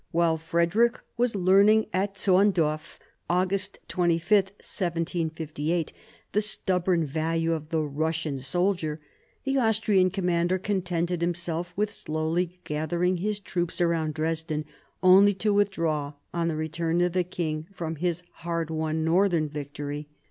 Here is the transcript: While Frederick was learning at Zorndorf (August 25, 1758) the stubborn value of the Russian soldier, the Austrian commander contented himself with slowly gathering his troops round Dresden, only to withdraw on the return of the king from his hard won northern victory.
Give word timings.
While 0.09 0.37
Frederick 0.37 0.99
was 1.15 1.35
learning 1.35 1.85
at 1.93 2.15
Zorndorf 2.17 2.97
(August 3.29 3.77
25, 3.87 4.45
1758) 4.45 5.93
the 6.31 6.41
stubborn 6.41 7.05
value 7.05 7.53
of 7.53 7.69
the 7.69 7.83
Russian 7.83 8.39
soldier, 8.39 8.99
the 9.43 9.59
Austrian 9.59 10.09
commander 10.09 10.57
contented 10.57 11.21
himself 11.21 11.71
with 11.75 11.91
slowly 11.91 12.59
gathering 12.63 13.17
his 13.17 13.39
troops 13.39 13.79
round 13.79 14.15
Dresden, 14.15 14.65
only 15.03 15.35
to 15.35 15.53
withdraw 15.53 16.13
on 16.33 16.47
the 16.47 16.55
return 16.55 16.99
of 17.01 17.13
the 17.13 17.23
king 17.23 17.67
from 17.71 17.97
his 17.97 18.23
hard 18.37 18.71
won 18.71 19.05
northern 19.05 19.47
victory. 19.47 20.07